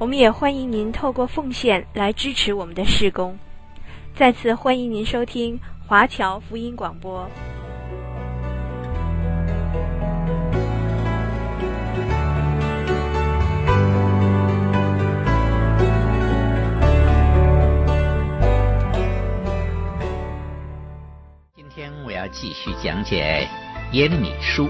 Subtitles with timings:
[0.00, 3.36] 我们也欢迎您透过奉献来支持我们的事工。
[4.14, 7.28] 再次欢迎您收听华侨福音广播。
[21.56, 23.48] 今天我要继续讲解
[23.90, 24.68] 耶米书。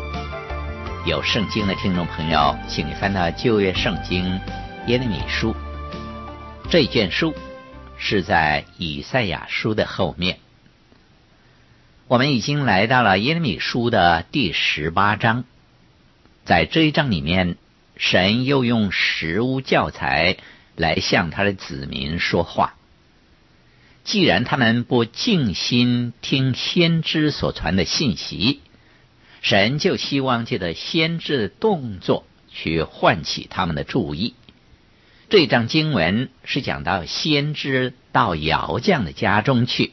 [1.04, 4.40] 有圣经的听众朋友，请你翻到旧约圣经。
[4.89, 5.55] 耶利米书
[6.71, 7.35] 这卷书
[7.99, 10.39] 是在以赛亚书的后面。
[12.07, 15.45] 我们已经来到了耶利米书的第十八章，
[16.47, 17.59] 在这一章里面，
[17.99, 20.39] 神又用实物教材
[20.75, 22.75] 来向他的子民说话。
[24.05, 28.63] 既然他们不静心听先知所传的信息，
[29.43, 34.33] 神就希望借着先知的动作去唤起他们的注意。
[35.30, 39.93] 这章经文是讲到先知到窑匠的家中去。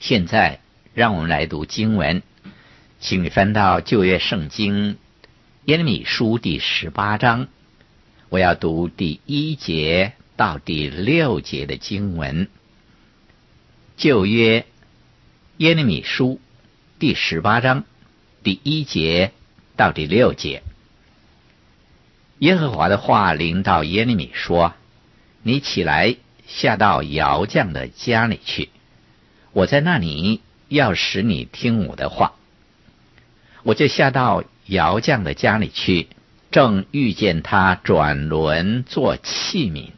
[0.00, 0.58] 现在
[0.92, 2.24] 让我们来读经文，
[2.98, 4.98] 请你翻到旧约圣经
[5.66, 7.46] 耶利米书第十八章，
[8.28, 12.48] 我要读第一节到第六节的经文。
[13.96, 14.66] 旧约
[15.58, 16.40] 耶利米书
[16.98, 17.84] 第十八章
[18.42, 19.30] 第一节
[19.76, 20.64] 到第六节。
[22.42, 24.74] 耶和华的话临到耶利米说
[25.44, 26.16] ：“你起来，
[26.48, 28.70] 下到窑匠的家里去。
[29.52, 32.32] 我在那里要使你听我的话。
[33.62, 36.08] 我就下到窑匠的家里去，
[36.50, 39.90] 正遇见他转轮做器皿。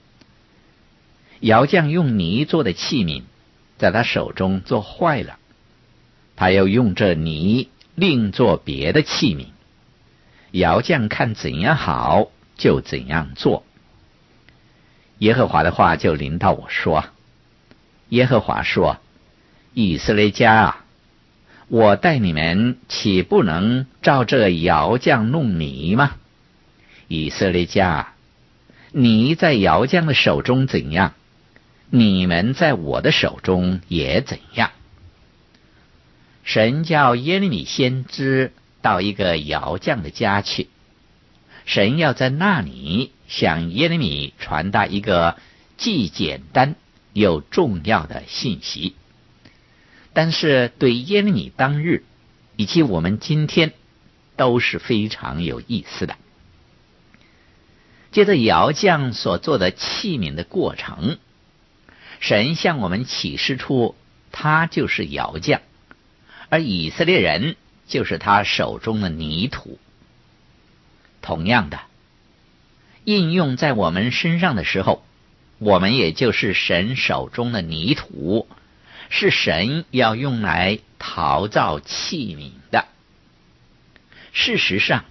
[1.40, 3.22] 窑匠用泥做的器皿，
[3.78, 5.38] 在他手中做坏了，
[6.36, 9.46] 他又用这泥另做别的器皿。
[10.50, 13.64] 窑匠看怎样好。”就怎样做。
[15.18, 17.04] 耶和华的话就临到我说
[18.10, 18.98] ：“耶和华说，
[19.72, 20.84] 以色列家啊，
[21.68, 26.16] 我待你们岂不能照这窑匠弄泥吗？
[27.08, 28.14] 以色列家啊，
[28.92, 31.14] 泥在窑匠的手中怎样，
[31.90, 34.70] 你们在我的手中也怎样。”
[36.42, 40.68] 神叫耶利米先知到一个窑匠的家去。
[41.64, 45.38] 神要在那里向耶利米传达一个
[45.76, 46.76] 既简单
[47.12, 48.94] 又重要的信息，
[50.12, 52.04] 但是对耶利米当日
[52.56, 53.72] 以及我们今天
[54.36, 56.16] 都是非常有意思的。
[58.12, 61.18] 借着窑匠所做的器皿的过程，
[62.20, 63.96] 神向我们启示出
[64.30, 65.62] 他就是窑匠，
[66.48, 67.56] 而以色列人
[67.88, 69.80] 就是他手中的泥土。
[71.24, 71.80] 同样的，
[73.04, 75.02] 应用在我们身上的时候，
[75.58, 78.46] 我们也就是神手中的泥土，
[79.08, 82.84] 是神要用来陶造器皿的。
[84.34, 85.06] 事实上，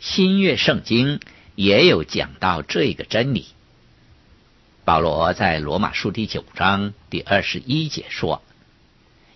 [0.00, 1.20] 新约圣经
[1.54, 3.46] 也有讲到这个真理。
[4.84, 8.42] 保罗在罗马书第九章第二十一节说：“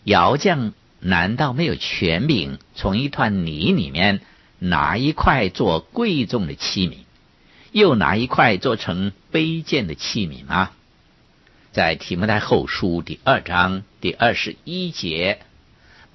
[0.02, 4.20] 窑匠难道没有权柄从一团泥里面？”
[4.62, 6.98] 拿一块做贵重的器皿，
[7.72, 10.72] 又拿一块做成卑贱的器皿吗？
[11.72, 15.40] 在提摩太后书第二章第二十一节，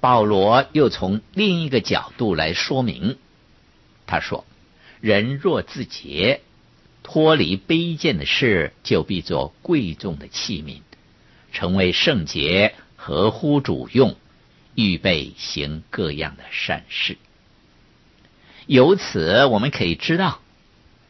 [0.00, 3.18] 保罗又从另一个角度来说明。
[4.06, 4.44] 他说
[5.02, 6.40] ：“人若自洁，
[7.02, 10.82] 脱离卑贱的事，就必做贵重的器皿，
[11.52, 14.14] 成为圣洁，合乎主用，
[14.76, 17.18] 预备行各样的善事。”
[18.66, 20.40] 由此，我们可以知道，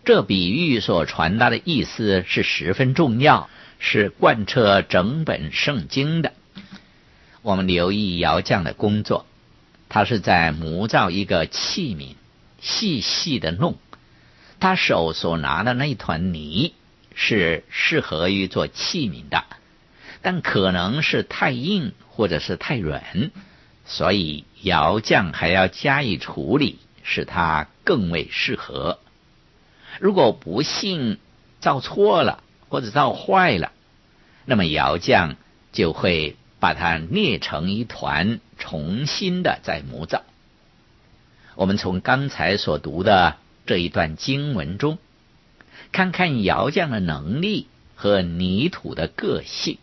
[0.05, 3.49] 这比喻所传达的意思是十分重要，
[3.79, 6.35] 是贯彻整本圣经的。
[7.41, 9.25] 我们留意窑匠的工作，
[9.88, 12.17] 他是在模造一个器皿，
[12.61, 13.76] 细细的弄。
[14.61, 16.75] 他手所拿的那团泥
[17.14, 19.44] 是适合于做器皿的，
[20.20, 23.31] 但可能是太硬或者是太软，
[23.87, 26.81] 所以窑匠还要加以处理。
[27.08, 28.99] 使它更为适合。
[30.00, 31.19] 如果不幸
[31.61, 33.70] 造错了或者造坏了，
[34.44, 35.37] 那么窑匠
[35.73, 40.25] 就会把它捏成一团，重新的再模造。
[41.55, 44.99] 我们从刚才所读的这一段经文中，
[45.93, 49.79] 看看窑匠的能力和泥土的个性。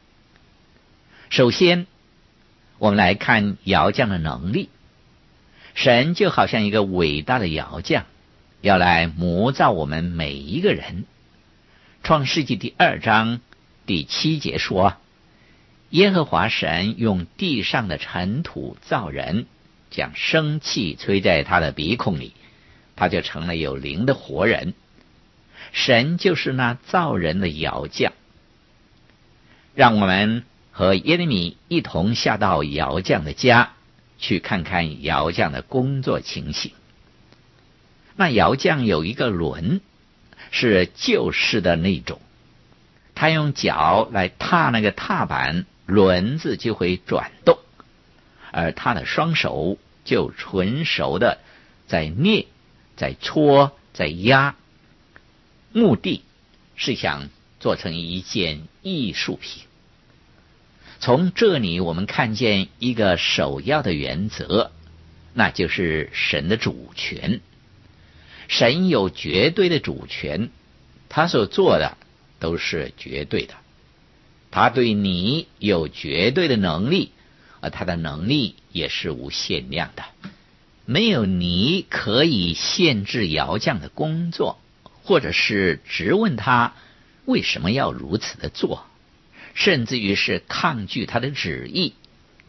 [1.29, 1.87] 首先，
[2.77, 4.69] 我们来看窑匠的能力。
[5.73, 8.03] 神就好像一个伟大的窑匠，
[8.61, 11.05] 要来模造我们每一个人。
[12.03, 13.39] 创世纪第二章
[13.85, 14.95] 第七节说
[15.89, 19.45] ：“耶和华神用地上的尘土造人，
[19.89, 22.33] 将生气吹在他的鼻孔里，
[22.95, 24.73] 他就成了有灵的活人。”
[25.71, 28.13] 神就是那造人的窑匠。
[29.73, 33.73] 让我们和耶利米一同下到窑匠的家。
[34.23, 36.71] 去看看窑匠的工作情形。
[38.15, 39.81] 那窑匠有一个轮，
[40.49, 42.21] 是旧式的那种，
[43.15, 47.59] 他用脚来踏那个踏板，轮子就会转动，
[48.53, 51.39] 而他的双手就纯熟的
[51.85, 52.47] 在捏、
[52.95, 54.55] 在搓、在压，
[55.73, 56.23] 目的
[56.77, 57.27] 是想
[57.59, 59.63] 做成一件艺术品。
[61.05, 64.71] 从这里，我们看见一个首要的原则，
[65.33, 67.41] 那就是神的主权。
[68.47, 70.49] 神有绝对的主权，
[71.09, 71.97] 他所做的
[72.39, 73.53] 都是绝对的。
[74.49, 77.11] 他对你有绝对的能力，
[77.59, 80.05] 而他的能力也是无限量的。
[80.85, 84.57] 没有你可以限制窑匠的工作，
[85.03, 86.75] 或者是质问他
[87.25, 88.85] 为什么要如此的做。
[89.53, 91.93] 甚至于是抗拒他的旨意，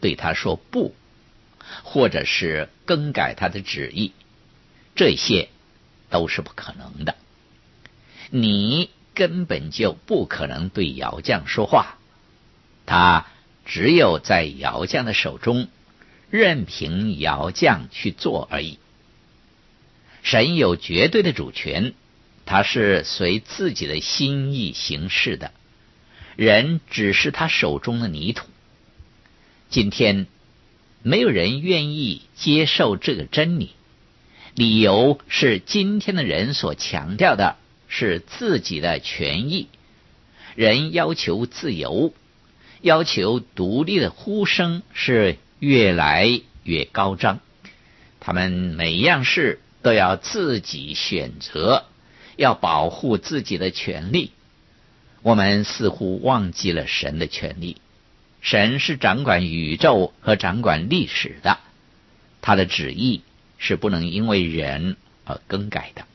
[0.01, 0.95] 对他说不，
[1.83, 4.11] 或者是更改他的旨意，
[4.95, 5.49] 这些
[6.09, 7.15] 都是不可能的。
[8.31, 11.97] 你根本就不可能对姚将说话，
[12.85, 13.27] 他
[13.65, 15.67] 只有在姚将的手中，
[16.29, 18.79] 任凭姚将去做而已。
[20.23, 21.93] 神有绝对的主权，
[22.45, 25.51] 他是随自己的心意行事的。
[26.35, 28.47] 人只是他手中的泥土。
[29.69, 30.27] 今天
[31.01, 33.71] 没有人愿意接受这个真理，
[34.53, 39.67] 理由是今天的人所强调的是自己的权益，
[40.55, 42.13] 人要求自由，
[42.81, 47.39] 要求独立的呼声是越来越高涨。
[48.19, 51.85] 他们每样事都要自己选择，
[52.37, 54.31] 要保护自己的权利。
[55.25, 57.77] 我们似乎忘记了神的权利。
[58.41, 61.57] 神是掌管宇宙和掌管历史的，
[62.43, 63.23] 他的旨意
[63.57, 66.05] 是不能因为人而更改的。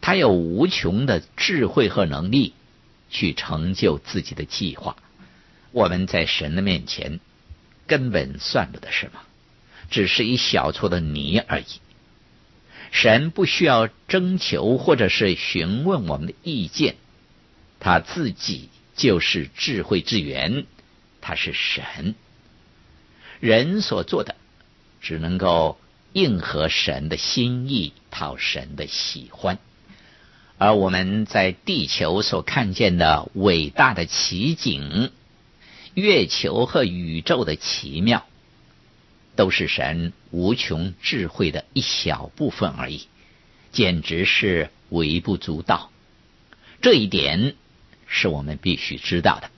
[0.00, 2.54] 他有无穷的智慧和能力
[3.10, 4.94] 去成就自己的计划。
[5.72, 7.18] 我们在神的面前
[7.88, 9.18] 根本算不得什么，
[9.90, 11.80] 只是一小撮的泥而已。
[12.92, 16.94] 神不需要征求或者是询问我们的意见。
[17.78, 20.64] 他自己就是智慧之源，
[21.20, 22.14] 他是神。
[23.38, 24.34] 人所做的
[25.00, 25.78] 只能够
[26.12, 29.58] 应合神的心意，讨神的喜欢。
[30.58, 35.12] 而我们在地球所看见的伟大的奇景，
[35.92, 38.26] 月球和宇宙的奇妙，
[39.36, 43.06] 都是神无穷智慧的一小部分而已，
[43.70, 45.92] 简直是微不足道。
[46.80, 47.54] 这一点。
[48.06, 49.50] 是我们必须知道的。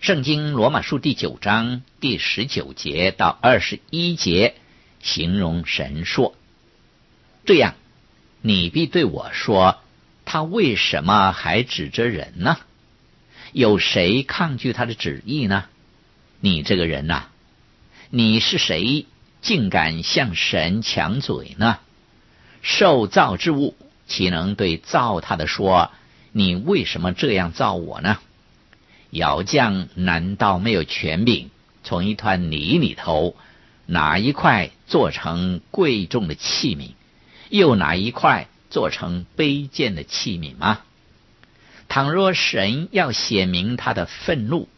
[0.00, 4.54] 圣经罗马书第九章第十九节到二十一节
[5.02, 6.36] 形容神说
[7.44, 7.74] ：“这样，
[8.40, 9.80] 你必对我说，
[10.24, 12.58] 他为什么还指着人呢？
[13.52, 15.64] 有谁抗拒他的旨意呢？
[16.40, 17.28] 你这个人呐、
[18.10, 19.06] 你是谁，
[19.40, 21.78] 竟敢向神抢嘴呢？
[22.62, 23.76] 受造之物
[24.06, 25.90] 岂能对造他的说？”
[26.32, 28.18] 你为什么这样造我呢？
[29.10, 31.50] 窑匠难道没有权柄
[31.82, 33.34] 从一团泥里头
[33.86, 36.90] 拿一块做成贵重的器皿，
[37.48, 40.80] 又拿一块做成卑贱的器皿吗？
[41.88, 44.68] 倘若神要显明他的愤怒，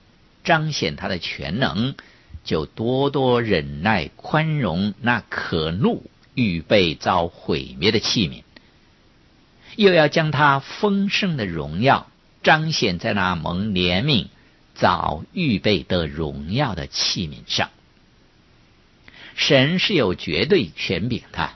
[0.45, 1.97] 彰显他的全能，
[2.45, 8.45] 就多多忍耐宽容那可怒预备遭毁灭的器皿。
[9.81, 12.07] 又要将他丰盛的荣耀
[12.43, 14.27] 彰显在那蒙怜悯、
[14.75, 17.71] 早预备的荣耀的器皿上。
[19.37, 21.53] 神是有绝对权柄的，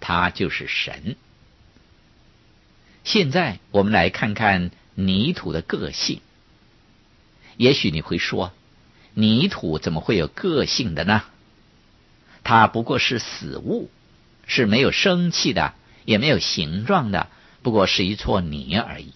[0.00, 1.16] 他就是神。
[3.04, 6.22] 现在我们来看看泥土的个性。
[7.58, 8.54] 也许你会说，
[9.12, 11.24] 泥土怎么会有个性的呢？
[12.44, 13.90] 它不过是死物，
[14.46, 15.74] 是没有生气的，
[16.06, 17.28] 也没有形状的，
[17.62, 19.12] 不过是一撮泥而已。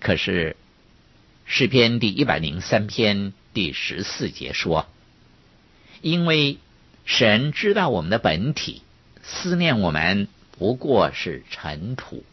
[0.00, 0.56] 可是
[1.44, 4.86] 诗篇第一百零三篇第十四节说
[6.02, 6.58] ：“因为
[7.04, 8.82] 神知道我们的本体，
[9.22, 12.24] 思念我们不过是尘土。”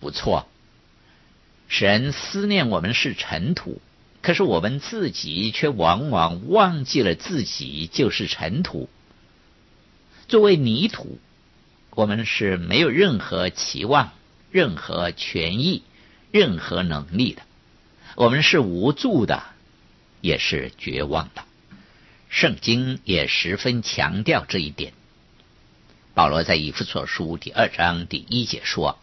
[0.00, 0.48] 不错，
[1.68, 3.80] 神思念我们是尘土。
[4.22, 8.90] 可是我们自己却往往忘记了自己就是尘土。
[10.28, 11.18] 作为泥土，
[11.90, 14.12] 我们是没有任何期望、
[14.50, 15.82] 任何权益、
[16.30, 17.42] 任何能力的。
[18.16, 19.42] 我们是无助的，
[20.20, 21.44] 也是绝望的。
[22.28, 24.92] 圣经也十分强调这一点。
[26.14, 28.98] 保罗在以弗所书第二章第一节说：“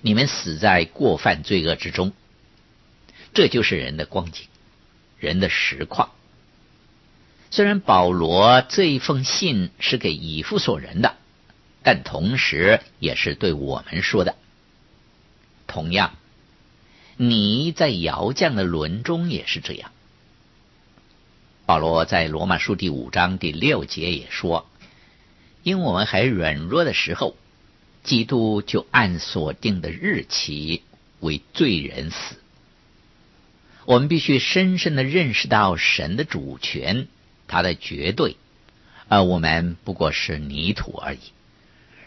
[0.00, 2.12] 你们死在过犯罪恶之中。”
[3.34, 4.46] 这就是人的光景，
[5.18, 6.10] 人的实况。
[7.50, 11.16] 虽然保罗这一封信是给以弗所人的，
[11.88, 14.36] 但同时也是对我们说的。
[15.66, 16.16] 同样，
[17.16, 19.90] 你在窑匠的轮中也是这样。
[21.64, 24.68] 保罗在罗马书第五章第六节也说
[25.64, 27.38] ：“因我们还软弱的时候，
[28.04, 30.82] 基督就按所定的日期
[31.20, 32.36] 为罪人死。”
[33.86, 37.08] 我们必须深深的认识到神的主权，
[37.46, 38.36] 他的绝对，
[39.08, 41.20] 而我们不过是泥土而已，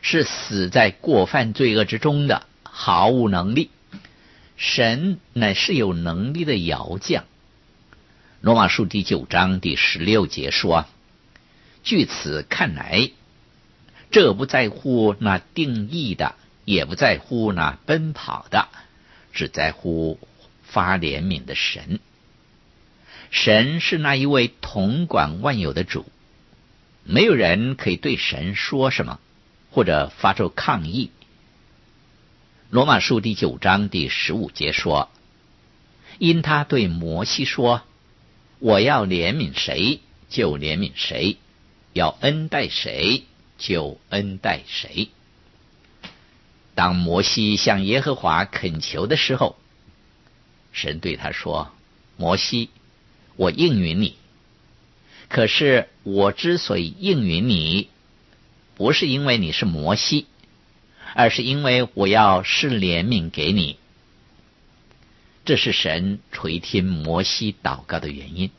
[0.01, 3.69] 是死在过犯罪恶之中的，毫无能力。
[4.57, 7.23] 神乃是有能力的摇将。
[8.41, 10.85] 罗马书第九章第十六节说
[11.83, 13.11] ：“据此看来，
[14.11, 18.67] 这不在乎那定义的，也不在乎那奔跑的，
[19.31, 20.19] 只在乎。”
[20.63, 21.99] 发怜悯的神，
[23.29, 26.05] 神是那一位统管万有的主，
[27.03, 29.19] 没有人可以对神说什么，
[29.71, 31.09] 或者发出抗议。
[32.69, 35.09] 罗马书第九章第十五节说
[36.19, 37.81] ：“因他对摩西说，
[38.59, 39.99] 我要怜悯谁
[40.29, 41.37] 就怜悯谁，
[41.93, 43.23] 要恩待谁
[43.57, 45.09] 就恩待谁。”
[46.75, 49.57] 当摩西向耶和华恳求的时候，
[50.71, 51.71] 神对他说
[52.15, 52.69] ：“摩西，
[53.35, 54.15] 我应允你。
[55.27, 57.89] 可是我之所以应允你，
[58.81, 60.25] 不是因为你是摩西，
[61.13, 63.77] 而是因为我要施怜悯给你。
[65.45, 68.49] 这是神垂听摩西祷告的原因。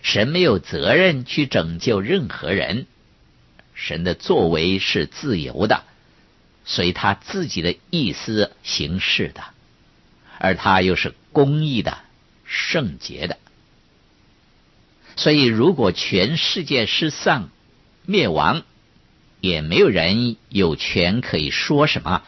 [0.00, 2.86] 神没有责任去拯救任何人，
[3.74, 5.84] 神的作为是自由的，
[6.64, 9.44] 随他自己的意思行事的。”
[10.40, 11.98] 而他又是公义的、
[12.46, 13.36] 圣洁的，
[15.14, 17.50] 所以如果全世界失丧、
[18.06, 18.64] 灭亡，
[19.44, 22.22] 也没有人有权可以说什么，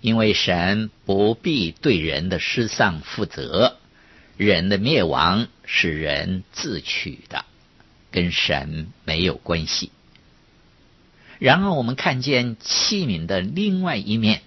[0.00, 3.78] 因为神不必对人的失丧负责，
[4.36, 7.44] 人的灭亡是人自取的，
[8.12, 9.90] 跟神没有关系。
[11.40, 14.42] 然后我们看见器皿的另外一面，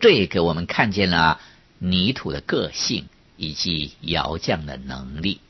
[0.00, 1.40] 这也给我们看见了。
[1.78, 5.40] 泥土的个性以及窑匠的能力。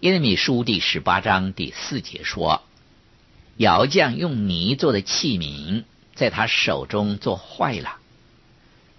[0.00, 2.62] 耶利米书第十八章第四节说
[3.62, 7.96] ：“窑匠用泥做的器皿，在他手中做坏了，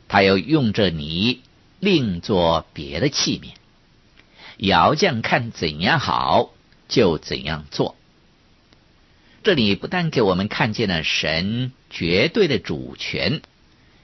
[0.08, 1.42] 他又用这泥
[1.80, 3.54] 另做别的器皿。
[4.58, 6.54] 窑匠看怎样好，
[6.88, 7.96] 就怎样做。”
[9.44, 13.42] 这里不但给我们看见了神绝对的主权。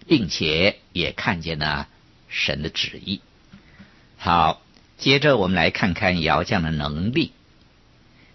[0.09, 1.87] 并且也看见了
[2.29, 3.21] 神的旨意。
[4.17, 4.59] 好，
[4.97, 7.31] 接着我们来看看窑匠的能力。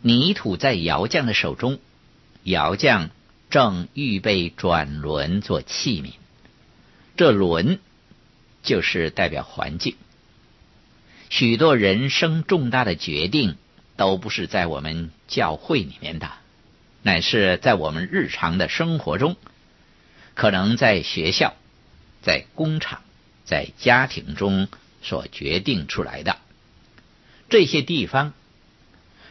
[0.01, 1.81] 泥土在窑匠的手中，
[2.45, 3.11] 窑匠
[3.51, 6.13] 正预备转轮做器皿。
[7.17, 7.81] 这轮
[8.63, 9.97] 就是代表环境。
[11.31, 13.57] 许多人生重大的决定
[13.97, 16.31] 都不是在我们教会里面的，
[17.03, 19.37] 乃是在我们日常的生活中，
[20.35, 21.55] 可能在学校。
[22.23, 23.03] 在工厂、
[23.45, 24.69] 在家庭中
[25.03, 26.39] 所决定出来的
[27.51, 28.33] 这些地方，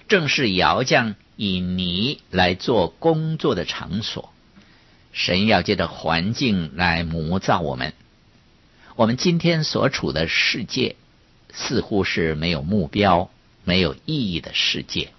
[0.08, 4.32] 正是窑匠以泥来做工作的场所。
[5.12, 7.94] 神要借着环境来磨造我们。
[8.96, 10.96] 我们今天所处的世界，
[11.54, 13.30] 似乎是没有目标、
[13.63, 15.10] 没有意义的世界。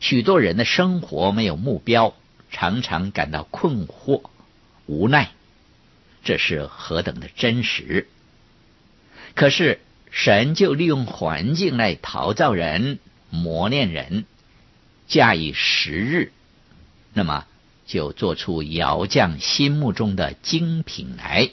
[0.00, 2.14] 许多人的生活没有目标，
[2.50, 4.22] 常常感到困惑、
[4.86, 5.30] 无奈。
[6.24, 8.08] 这是何等的真实！
[9.34, 12.98] 可是神就利用环境来陶造人、
[13.30, 14.26] 磨练人，
[15.12, 16.32] 假以时日，
[17.12, 17.44] 那么
[17.86, 21.50] 就做出窑匠心目中的精品来。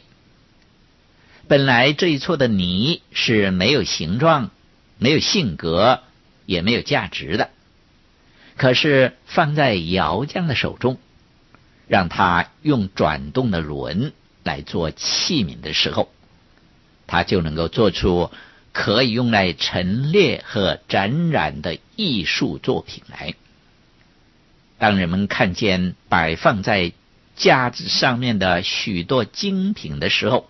[1.50, 4.52] 本来这一撮的泥是没有形状、
[4.98, 6.04] 没有性格、
[6.46, 7.50] 也没有价值的，
[8.56, 10.98] 可是放在窑匠的手中，
[11.90, 14.14] 让他用转动的轮
[14.46, 16.10] 来做器皿的时候，
[17.08, 18.32] 他就能够做出
[18.72, 23.36] 可以用来陈列和展览的艺术作品来。
[24.80, 26.94] 当人们看见摆放在
[27.36, 30.50] 架子上面的许多精品的时候，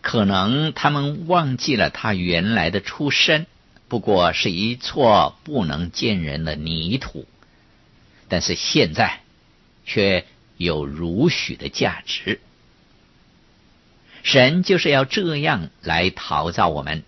[0.00, 3.46] 可能他们忘记了他原来的出身，
[3.88, 7.26] 不过是一撮不能见人的泥土，
[8.28, 9.20] 但是现在
[9.84, 10.24] 却
[10.56, 12.40] 有如许的价值。
[14.22, 17.02] 神就是要这样来陶造我们，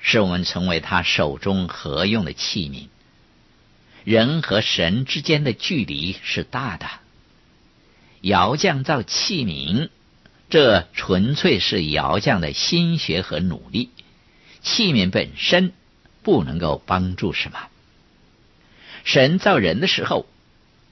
[0.00, 2.86] 使我们成为他手中合用的器皿。
[4.04, 6.86] 人和神之间的距离是大的，
[8.20, 9.90] 窑匠造器皿。
[10.48, 13.90] 这纯粹是窑匠的心血和努力，
[14.62, 15.72] 器皿本身
[16.22, 17.68] 不能够帮助什么。
[19.04, 20.26] 神造人的时候，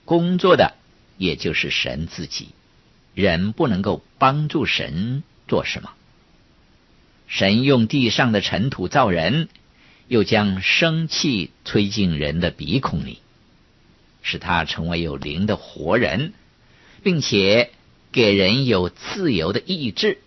[0.05, 0.75] 工作的
[1.17, 2.51] 也就是神自己，
[3.15, 5.91] 人不能够帮助神做什么。
[7.27, 9.49] 神用地上的尘土造人，
[10.09, 13.19] 又将生气吹进人的鼻孔里，
[14.23, 16.33] 使他成为有灵的活人，
[17.03, 17.71] 并且。
[18.11, 20.23] 给人有自由的意志，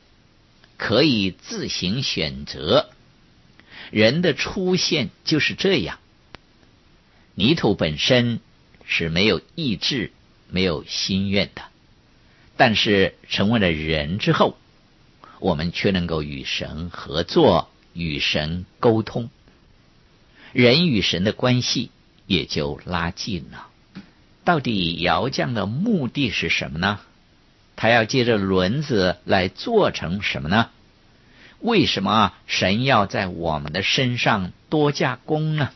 [0.77, 2.91] 可以自行选择。
[3.89, 5.97] 人的出现就是这样。
[7.33, 8.39] 泥土本身
[8.85, 10.11] 是没有意志、
[10.47, 11.63] 没有心愿的，
[12.55, 14.55] 但是成为了人之后，
[15.39, 19.31] 我们却能够与神合作，与神沟通，
[20.53, 21.91] 人与神的关系
[22.27, 23.67] 也就拉近了。
[24.43, 26.99] 到底窑匠的目的是什么呢？
[27.75, 30.69] 他要借着轮子来做成什么呢？
[31.59, 35.69] 为什么神要在我们的身上多加工呢？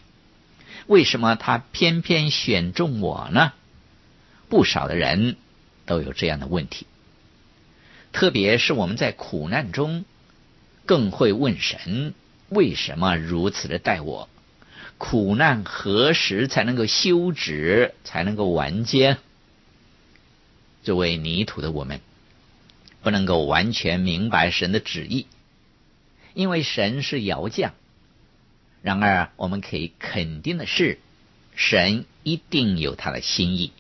[0.87, 3.53] 为什么他偏偏选中我呢？
[4.49, 5.37] 不少的人
[5.85, 6.85] 都有这样的问题，
[8.11, 10.05] 特别是我们在苦难中，
[10.85, 12.13] 更会问神：
[12.49, 14.29] 为什么如此的待我？
[14.97, 19.17] 苦难何时才能够休止，才能够完结？
[20.83, 21.99] 作为泥土的我们，
[23.01, 25.27] 不能够完全明白神的旨意，
[26.33, 27.73] 因为神是窑匠。
[28.81, 30.99] 然而，我们可以肯定的是，
[31.55, 33.71] 神一定有他的心意，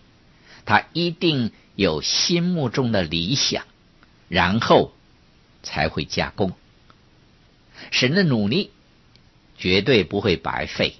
[0.65, 3.65] 他一定有心目中的理想，
[4.29, 4.93] 然后
[5.61, 6.53] 才会加工。
[7.91, 8.71] 神的努力
[9.57, 10.95] 绝对不会白费，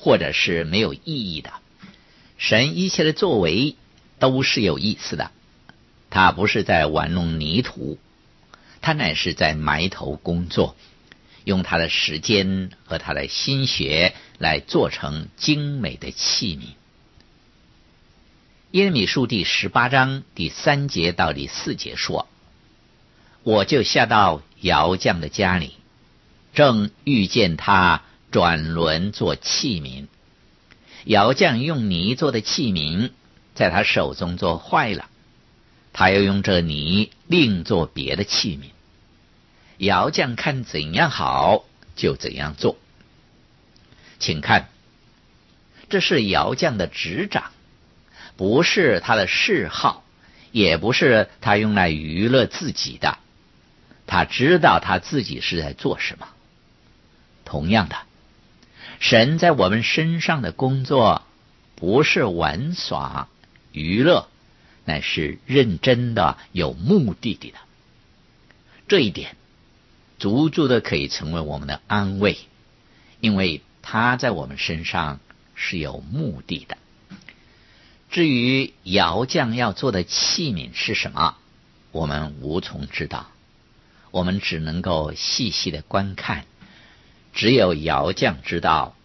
[0.00, 1.52] 或者是没有意义的。
[2.38, 3.74] 神一切的作为
[4.20, 5.32] 都是有意思的。
[6.08, 7.98] 他不是在玩弄泥土，
[8.80, 10.76] 他乃是在埋头工作，
[11.44, 16.62] 用他的时间和他的心血来做成精美的器皿。
[18.70, 22.28] 耶利米书第十八章第三节到第四节说
[23.42, 25.74] ：“我就下到窑匠的家里，
[26.54, 30.06] 正遇见他转轮做器皿，
[31.04, 33.10] 窑匠用泥做的器皿，
[33.54, 35.08] 在他手中做坏了。”
[35.94, 38.70] 他要用这泥另做别的器皿，
[39.78, 41.64] 窑匠看怎样好
[41.96, 42.76] 就怎样做。
[44.20, 44.68] 请看，
[45.88, 47.50] 这是窑匠的执掌，
[48.36, 50.04] 不是他的嗜好，
[50.52, 53.18] 也不是他用来娱乐自己的。
[54.06, 56.28] 他知道他自己是在做什么。
[57.44, 57.96] 同样的，
[59.00, 61.22] 神在我们身上的工作，
[61.76, 63.28] 不是玩耍
[63.72, 64.28] 娱乐。
[64.84, 67.52] 乃是认真的、有目的的。
[68.88, 69.36] 这一点，
[70.18, 72.38] 足足的可以成为我们的安慰，
[73.20, 75.20] 因为他在我们身上
[75.54, 76.78] 是有目的的。
[78.10, 81.36] 至于窑匠要做的器皿是什么，
[81.92, 83.26] 我们无从知道，
[84.10, 86.46] 我们只能够细细的观看。
[87.38, 88.96] 只有窑匠知道，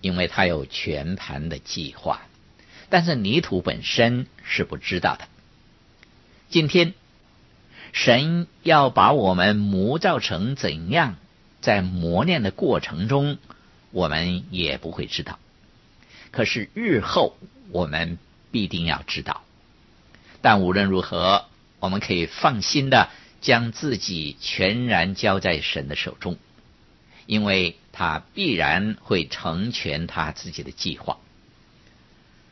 [0.00, 2.20] 因为他有全盘的计划。
[2.90, 5.26] 但是泥土本身是不知道的。
[6.48, 6.94] 今天，
[7.92, 11.16] 神要把我们磨造成怎样，
[11.60, 13.36] 在磨练的过程中，
[13.90, 15.40] 我们也不会知道。
[16.30, 17.36] 可是日后
[17.72, 18.18] 我们
[18.52, 19.42] 必定要知道。
[20.40, 21.46] 但无论如何，
[21.80, 26.36] 我们可以放心的将自己全然交在神的手中，
[27.26, 31.18] 因为他必然会成全他自己的计划。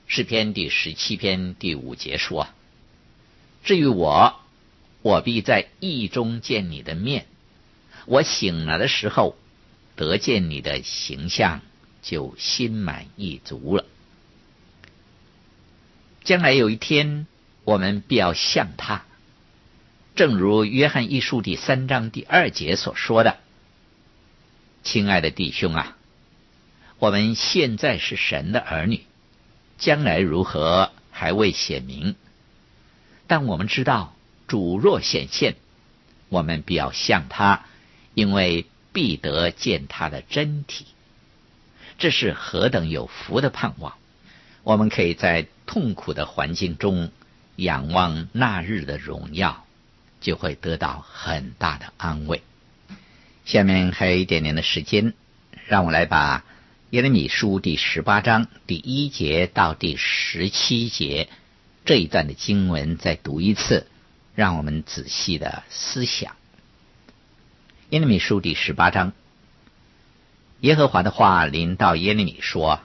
[0.06, 2.48] 诗篇第十七篇第五节说
[3.64, 4.38] ：“至于我，
[5.00, 7.26] 我必在义中见你的面。
[8.06, 9.36] 我醒了的时候，
[9.96, 11.62] 得见你的形象，
[12.02, 13.86] 就心满意足了。
[16.22, 17.26] 将来有一天，
[17.64, 19.04] 我们必要像他。
[20.16, 23.38] 正如约翰一书第三章第二节所说的
[24.84, 25.96] ：‘亲爱的弟兄啊，
[27.00, 29.04] 我们现在是神的儿女。’”
[29.76, 32.14] 将来如何还未显明，
[33.26, 34.14] 但我们知道
[34.46, 35.56] 主若显现，
[36.28, 37.66] 我们必要向他，
[38.14, 40.86] 因为必得见他的真体。
[41.98, 43.94] 这是何等有福的盼望！
[44.62, 47.10] 我们可以在痛苦的环境中
[47.56, 49.66] 仰望那日的荣耀，
[50.20, 52.42] 就会得到很大的安慰。
[53.44, 55.14] 下面还有一点点的时间，
[55.66, 56.44] 让我来把。
[56.90, 61.28] 耶利米书第十八章第一节到第十七节
[61.84, 63.88] 这一段的经文再读一次，
[64.36, 66.36] 让我们仔细的思想。
[67.90, 69.12] 耶利米书第十八章，
[70.60, 72.78] 耶和华的话临到耶利米说：“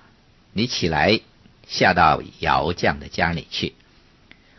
[0.54, 1.20] 你起来，
[1.68, 3.76] 下到窑匠的家里去，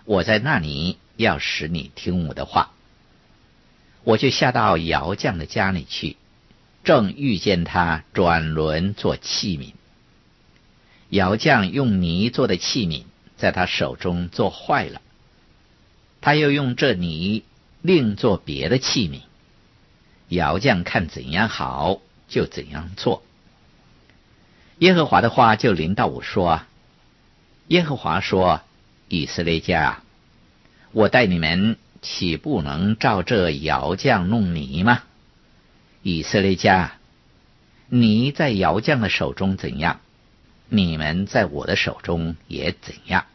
[0.05, 2.71] 我在那里要使你听我的话。”
[4.05, 6.17] 我就下到窑匠的家里去。
[6.83, 9.75] 正遇见他转轮做器皿，
[11.11, 13.05] 窑匠用泥做的器皿
[13.37, 15.03] 在他手中做坏了，
[16.23, 17.45] 他又用这泥
[17.83, 19.21] 另做别的器皿。
[20.29, 23.23] 窑匠看怎样好，就怎样做。
[24.79, 26.63] 耶和华的话就临到我说
[27.69, 28.63] ：“耶和华说，
[29.09, 30.03] 以色列家，
[30.93, 35.03] 我带你们岂不能照这窑匠弄泥吗？”
[36.03, 36.93] 以色列家，
[37.89, 40.01] 你在窑匠的手中怎样，
[40.69, 43.27] 你们在我的手中也怎样。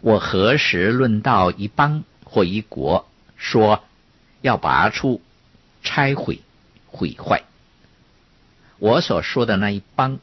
[0.00, 3.84] 我何时论到一邦或一国，说
[4.40, 5.20] 要拔出、
[5.82, 6.40] 拆毁、
[6.86, 7.42] 毁坏？
[8.78, 10.18] 我所说的那一邦，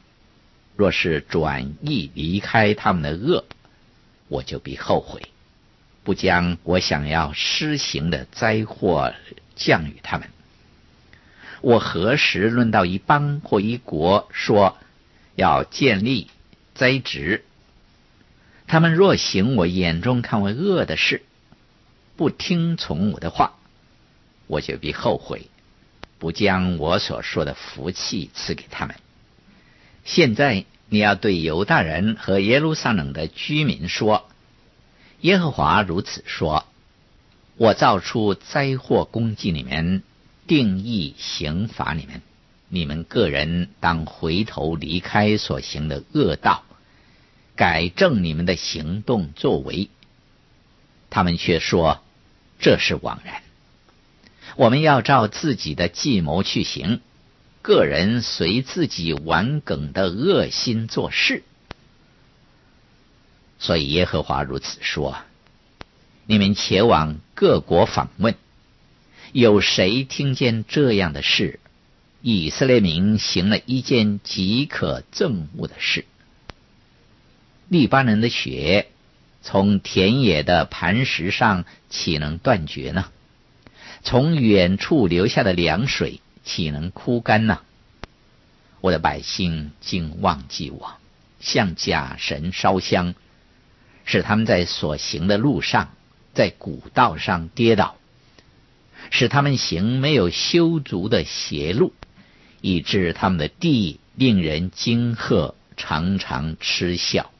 [0.74, 3.44] 若是转意离开他们的恶，
[4.28, 5.22] 我就必后悔，
[6.04, 9.12] 不将我想要施行的灾祸
[9.56, 10.28] 降与他们。
[11.62, 14.76] 我何时论到一邦或一国，说
[15.34, 16.30] 要建立、
[16.74, 17.44] 灾职？
[18.66, 21.22] 他们若行我眼中看为恶的事，
[22.16, 23.54] 不听从我的话，
[24.46, 25.48] 我就必后悔，
[26.18, 28.96] 不将我所说的福气赐给他们。
[30.04, 34.28] 现在你要对犹大人和耶路撒冷的居民说：
[35.24, 36.66] 耶和华如此说：
[37.56, 40.02] 我造出灾祸攻击你们。
[40.46, 42.20] 定义刑罚你们，
[42.68, 46.64] 你们个人当回头离开所行的恶道，
[47.56, 49.88] 改正你们的行动作为。
[51.08, 52.02] 他们却说
[52.58, 53.40] 这是枉然。
[54.56, 57.00] 我们要照自己的计谋去行，
[57.62, 61.42] 个人随自己顽梗的恶心做事。
[63.64, 65.16] 所以耶和华如此说：
[66.26, 68.34] 你们前往各国访问。
[69.32, 71.60] 有谁听见这样的事？
[72.20, 76.04] 以色列民行了一件极可憎恶的事。
[77.68, 78.88] 利巴嫩的血
[79.40, 83.06] 从田野的磐石上岂能断绝呢？
[84.02, 87.60] 从远处流下的凉水岂能枯干呢？
[88.82, 90.98] 我的百姓竟忘记我，
[91.40, 93.14] 向假神烧香，
[94.04, 95.94] 使他们在所行的路上，
[96.34, 97.96] 在古道上跌倒。
[99.10, 101.92] 使他们行没有修足的邪路，
[102.60, 107.30] 以致他们的地令人惊吓，常常嗤笑。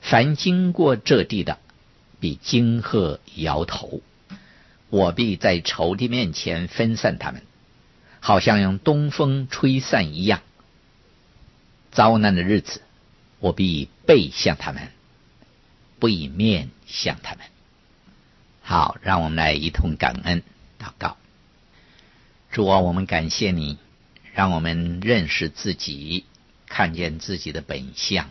[0.00, 1.58] 凡经过这地的，
[2.20, 4.00] 必惊吓摇头。
[4.88, 7.42] 我必在仇敌面前分散他们，
[8.20, 10.40] 好像用东风吹散一样。
[11.90, 12.80] 遭难的日子，
[13.40, 14.90] 我必背向他们，
[15.98, 17.44] 不以面向他们。
[18.62, 20.42] 好，让我们来一同感恩
[20.78, 21.16] 祷告。
[22.50, 23.78] 主啊，我们感谢你，
[24.34, 26.24] 让我们认识自己，
[26.66, 28.30] 看见自己的本相。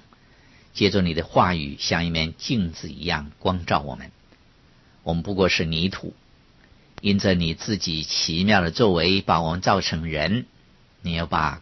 [0.73, 4.11] 借着你的话语，像一面镜子一样光照我们。
[5.03, 6.13] 我们不过是泥土，
[6.99, 10.45] 因着你自己奇妙的作为，把我们造成人。
[11.01, 11.61] 你要把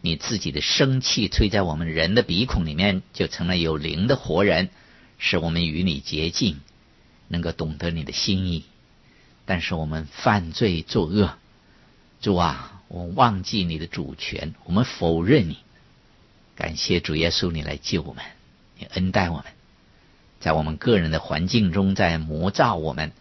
[0.00, 4.70] 你自己的生气吹在我们人的鼻孔里面，就成了有灵的活人，
[5.20, 6.58] 使我们与你洁净。
[7.32, 8.64] 能够懂得你的心意，
[9.44, 11.34] 但是我们犯罪作恶，
[12.20, 15.58] 主啊，我忘记你的主权，我们否认你。
[16.56, 18.24] 感谢主耶稣，你来救我们，
[18.76, 19.44] 你恩待我们，
[20.40, 23.12] 在我们个人的环境中，在魔造我们，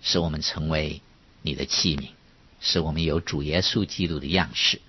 [0.00, 1.02] 使我们成为
[1.42, 2.10] 你的器皿，
[2.60, 4.80] 使我们有主耶稣基督的样式。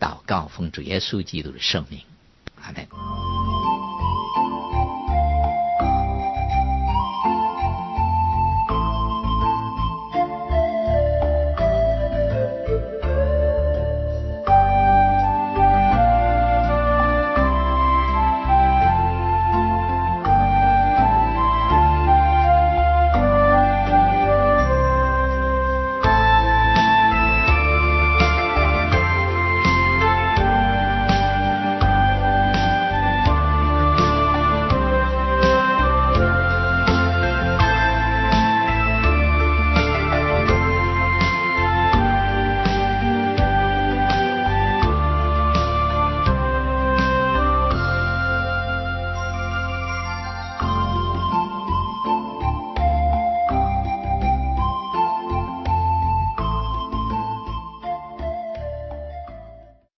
[0.00, 2.00] 祷告奉主耶稣基督的圣名，
[2.60, 3.47] 阿门。